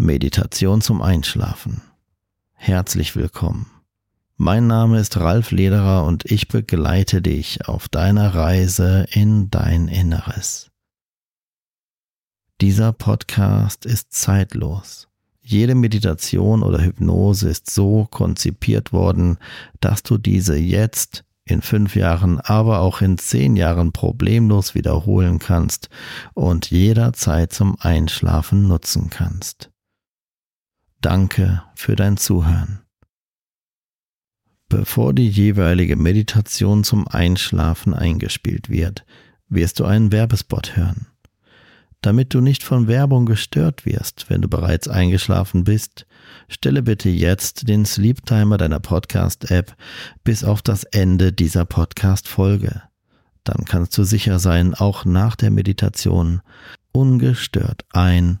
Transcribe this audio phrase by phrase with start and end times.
[0.00, 1.82] Meditation zum Einschlafen.
[2.54, 3.70] Herzlich willkommen.
[4.38, 10.70] Mein Name ist Ralf Lederer und ich begleite dich auf deiner Reise in dein Inneres.
[12.62, 15.08] Dieser Podcast ist zeitlos.
[15.42, 19.36] Jede Meditation oder Hypnose ist so konzipiert worden,
[19.80, 25.90] dass du diese jetzt in fünf Jahren, aber auch in zehn Jahren problemlos wiederholen kannst
[26.32, 29.70] und jederzeit zum Einschlafen nutzen kannst.
[31.00, 32.80] Danke für dein Zuhören.
[34.68, 39.06] Bevor die jeweilige Meditation zum Einschlafen eingespielt wird,
[39.48, 41.06] wirst du einen Werbespot hören.
[42.02, 46.06] Damit du nicht von Werbung gestört wirst, wenn du bereits eingeschlafen bist,
[46.48, 49.74] stelle bitte jetzt den Sleep Timer deiner Podcast-App
[50.22, 52.82] bis auf das Ende dieser Podcast-Folge.
[53.44, 56.42] Dann kannst du sicher sein, auch nach der Meditation
[56.92, 58.40] ungestört ein-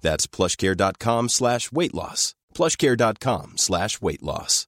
[0.00, 2.34] That's plushcare.com slash weight loss.
[2.54, 4.66] plushcare.com slash weight loss.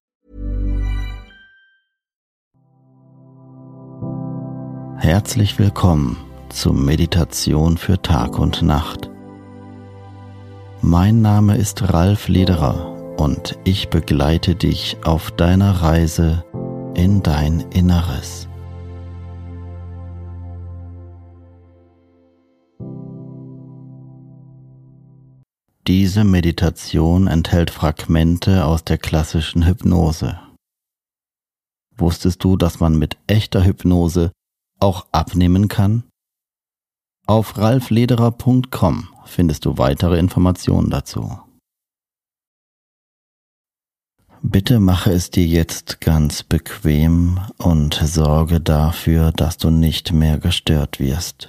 [4.98, 6.16] Herzlich willkommen
[6.48, 9.10] zur Meditation für Tag und Nacht.
[10.81, 16.44] Mein Name ist Ralf Lederer und ich begleite dich auf deiner Reise
[16.94, 18.41] in dein Inneres.
[25.88, 30.38] Diese Meditation enthält Fragmente aus der klassischen Hypnose.
[31.97, 34.31] Wusstest du, dass man mit echter Hypnose
[34.78, 36.04] auch abnehmen kann?
[37.26, 41.41] Auf ralflederer.com findest du weitere Informationen dazu.
[44.41, 51.00] Bitte mache es dir jetzt ganz bequem und sorge dafür, dass du nicht mehr gestört
[51.00, 51.49] wirst.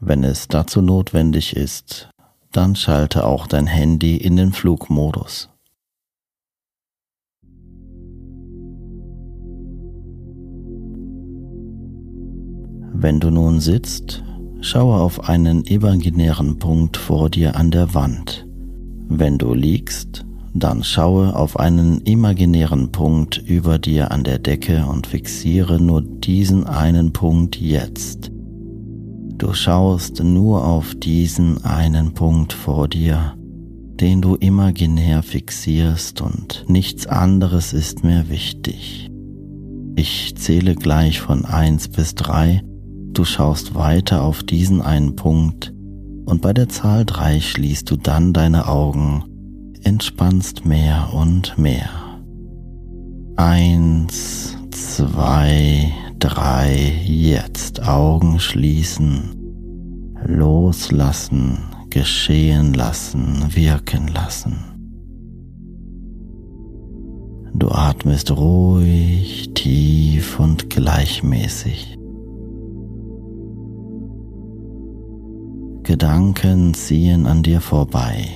[0.00, 2.10] Wenn es dazu notwendig ist,
[2.52, 5.48] dann schalte auch dein Handy in den Flugmodus.
[12.92, 14.22] Wenn du nun sitzt,
[14.60, 18.46] schaue auf einen imaginären Punkt vor dir an der Wand.
[19.08, 25.06] Wenn du liegst, dann schaue auf einen imaginären Punkt über dir an der Decke und
[25.06, 28.29] fixiere nur diesen einen Punkt jetzt.
[29.40, 37.06] Du schaust nur auf diesen einen Punkt vor dir, den du imaginär fixierst und nichts
[37.06, 39.10] anderes ist mehr wichtig.
[39.96, 42.62] Ich zähle gleich von eins bis drei
[43.14, 45.72] Du schaust weiter auf diesen einen Punkt
[46.26, 49.24] und bei der Zahl 3 schließt du dann deine Augen,
[49.82, 51.88] entspannst mehr und mehr.
[53.36, 59.34] Eins, zwei, drei, jetzt Augen schließen,
[60.24, 61.58] loslassen,
[61.88, 64.56] geschehen lassen, wirken lassen.
[67.54, 71.96] Du atmest ruhig, tief und gleichmäßig.
[75.82, 78.28] Gedanken ziehen an dir vorbei.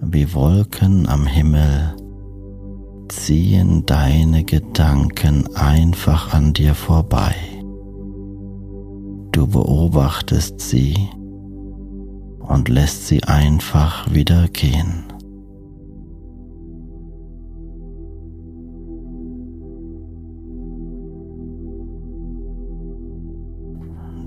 [0.00, 1.96] Wie Wolken am Himmel
[3.08, 7.34] ziehen deine Gedanken einfach an dir vorbei.
[9.32, 10.94] Du beobachtest sie
[12.38, 15.04] und lässt sie einfach wieder gehen.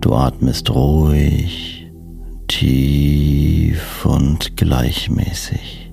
[0.01, 1.91] Du atmest ruhig,
[2.47, 5.86] tief und gleichmäßig.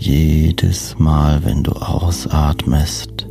[0.00, 3.26] Jedes Mal, wenn du ausatmest,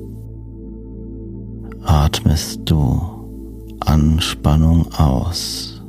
[1.81, 3.00] atmest du
[3.80, 5.81] Anspannung aus.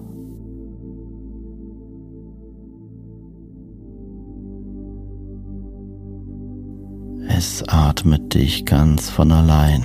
[7.27, 9.83] Es atmet dich ganz von allein.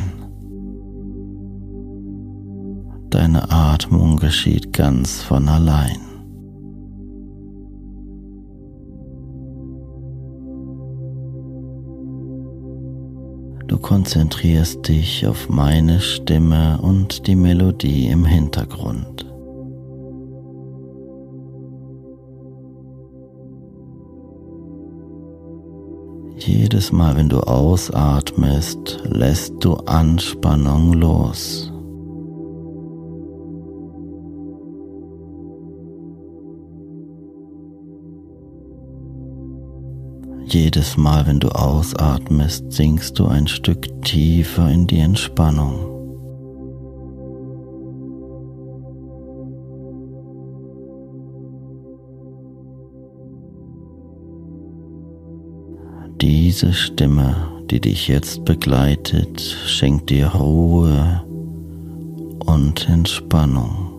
[3.09, 6.12] Deine Atmung geschieht ganz von allein.
[13.67, 19.25] Du konzentrierst dich auf meine Stimme und die Melodie im Hintergrund.
[26.37, 31.72] Jedes Mal, wenn du ausatmest, lässt du Anspannung los.
[40.53, 45.73] Jedes Mal, wenn du ausatmest, sinkst du ein Stück tiefer in die Entspannung.
[56.21, 57.35] Diese Stimme,
[57.71, 61.23] die dich jetzt begleitet, schenkt dir Ruhe
[62.45, 63.89] und Entspannung.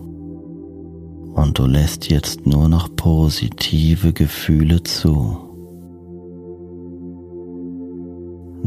[1.33, 5.44] Und du lässt jetzt nur noch positive Gefühle zu.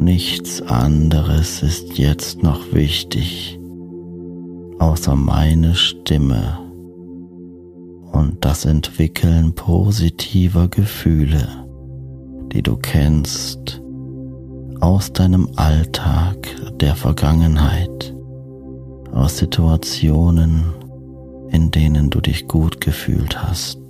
[0.01, 3.59] Nichts anderes ist jetzt noch wichtig,
[4.79, 6.57] außer meine Stimme
[8.13, 11.49] und das Entwickeln positiver Gefühle,
[12.53, 13.83] die du kennst
[14.79, 16.47] aus deinem Alltag
[16.79, 18.15] der Vergangenheit,
[19.13, 20.63] aus Situationen,
[21.51, 23.81] in denen du dich gut gefühlt hast,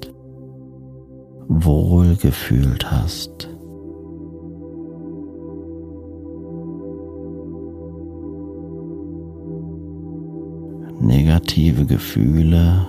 [1.49, 3.50] wohl gefühlt hast.
[11.28, 12.88] Negative Gefühle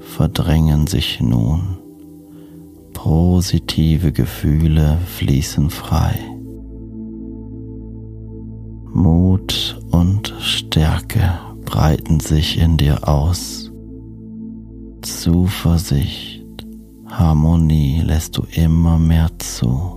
[0.00, 1.78] verdrängen sich nun.
[2.92, 6.14] Positive Gefühle fließen frei.
[8.92, 13.72] Mut und Stärke breiten sich in dir aus.
[15.00, 16.66] Zuversicht,
[17.06, 19.96] Harmonie lässt du immer mehr zu.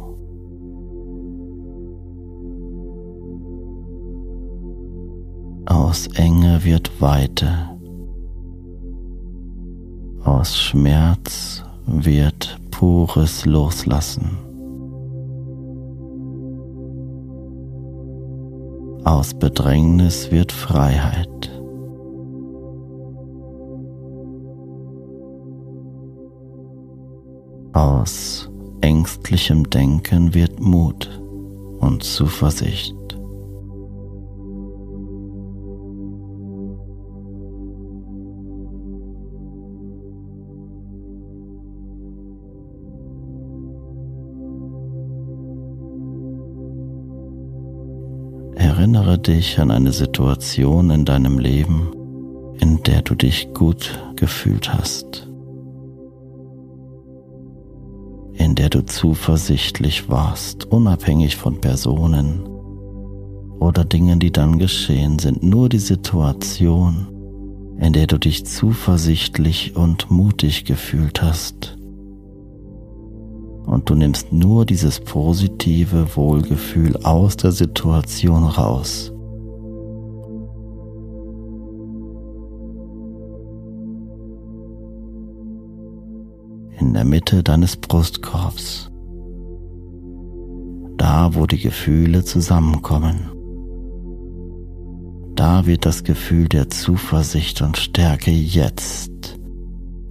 [5.66, 7.73] Aus Enge wird Weite.
[10.24, 14.38] Aus Schmerz wird pures Loslassen.
[19.04, 21.52] Aus Bedrängnis wird Freiheit.
[27.74, 28.50] Aus
[28.80, 31.22] ängstlichem Denken wird Mut
[31.80, 33.03] und Zuversicht.
[49.28, 51.92] Dich an eine Situation in deinem Leben,
[52.60, 55.28] in der du dich gut gefühlt hast,
[58.34, 62.42] in der du zuversichtlich warst, unabhängig von Personen
[63.60, 67.08] oder Dingen, die dann geschehen sind, nur die Situation,
[67.80, 71.78] in der du dich zuversichtlich und mutig gefühlt hast.
[73.66, 79.13] Und du nimmst nur dieses positive Wohlgefühl aus der Situation raus.
[86.84, 88.92] In der Mitte deines Brustkorbs,
[90.98, 93.32] da wo die Gefühle zusammenkommen.
[95.34, 99.40] Da wird das Gefühl der Zuversicht und Stärke jetzt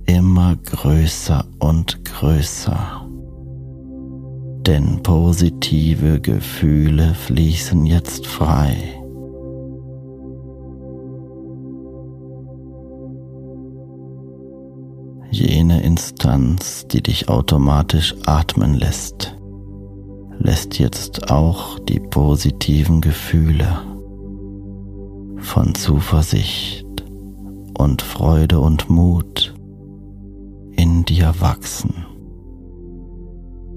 [0.07, 3.07] immer größer und größer
[4.67, 9.01] denn positive Gefühle fließen jetzt frei.
[15.32, 19.34] Jene Instanz, die dich automatisch atmen lässt,
[20.38, 23.80] lässt jetzt auch die positiven Gefühle
[25.38, 26.84] von Zuversicht
[27.78, 29.54] und Freude und Mut
[30.76, 32.04] in dir wachsen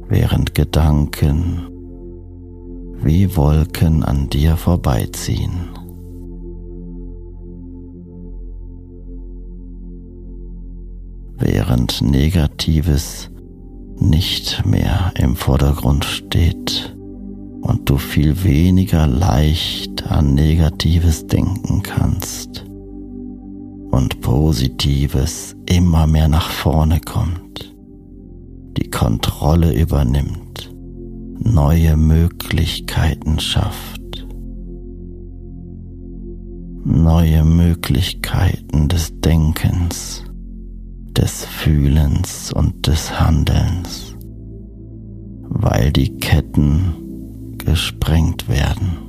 [0.09, 1.67] während Gedanken
[3.01, 5.74] wie Wolken an dir vorbeiziehen.
[11.37, 13.29] Während Negatives
[13.97, 16.95] nicht mehr im Vordergrund steht
[17.61, 22.65] und du viel weniger leicht an Negatives denken kannst
[23.91, 27.45] und Positives immer mehr nach vorne kommt
[28.77, 30.73] die Kontrolle übernimmt,
[31.39, 34.01] neue Möglichkeiten schafft.
[36.83, 40.23] Neue Möglichkeiten des Denkens,
[41.17, 44.15] des Fühlens und des Handelns,
[45.43, 49.05] weil die Ketten gesprengt werden.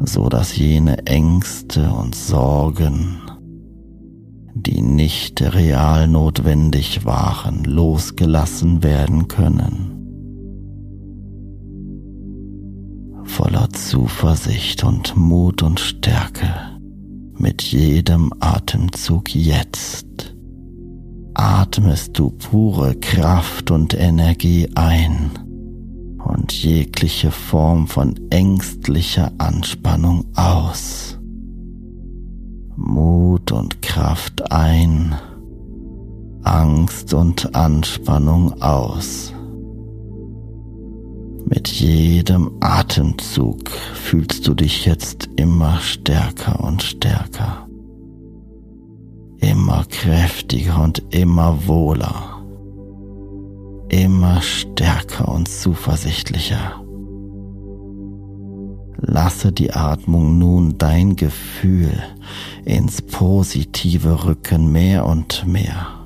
[0.00, 3.20] so dass jene Ängste und Sorgen,
[4.54, 9.94] die nicht real notwendig waren, losgelassen werden können.
[13.24, 16.77] Voller Zuversicht und Mut und Stärke
[17.38, 20.34] mit jedem Atemzug jetzt
[21.34, 25.30] atmest du pure Kraft und Energie ein
[26.24, 31.18] und jegliche Form von ängstlicher Anspannung aus.
[32.76, 35.14] Mut und Kraft ein,
[36.42, 39.32] Angst und Anspannung aus.
[41.48, 47.66] Mit jedem Atemzug fühlst du dich jetzt immer stärker und stärker,
[49.40, 52.38] immer kräftiger und immer wohler
[53.88, 56.82] immer stärker und zuversichtlicher.
[59.00, 61.92] Lasse die Atmung nun dein Gefühl
[62.64, 65.97] ins Positive rücken mehr und mehr.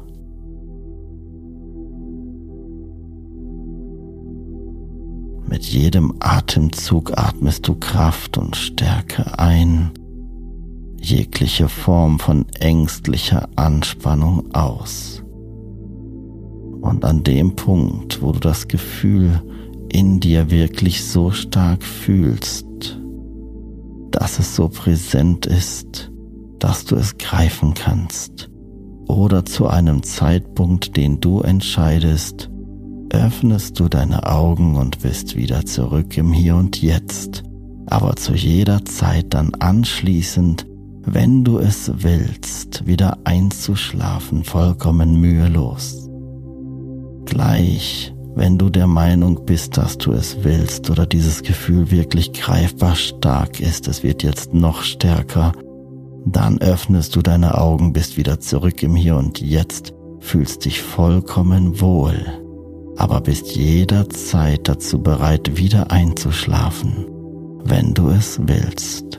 [5.53, 9.91] Mit jedem Atemzug atmest du Kraft und Stärke ein,
[10.99, 15.23] jegliche Form von ängstlicher Anspannung aus.
[16.81, 19.43] Und an dem Punkt, wo du das Gefühl
[19.91, 22.99] in dir wirklich so stark fühlst,
[24.11, 26.11] dass es so präsent ist,
[26.61, 28.49] dass du es greifen kannst,
[29.07, 32.49] oder zu einem Zeitpunkt, den du entscheidest,
[33.13, 37.43] öffnest du deine Augen und bist wieder zurück im Hier und Jetzt,
[37.87, 40.67] aber zu jeder Zeit dann anschließend,
[41.05, 46.09] wenn du es willst, wieder einzuschlafen, vollkommen mühelos.
[47.27, 52.97] Gleich, wenn du der Meinung bist, dass du es willst oder dieses Gefühl wirklich greifbar
[52.97, 55.53] stark ist, es wird jetzt noch stärker,
[56.25, 61.81] dann öffnest du deine Augen, bist wieder zurück im Hier und Jetzt, fühlst dich vollkommen
[61.81, 62.42] wohl,
[62.97, 67.07] aber bist jederzeit dazu bereit, wieder einzuschlafen,
[67.65, 69.12] wenn du es willst.